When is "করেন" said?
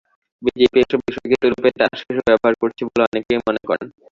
3.69-3.87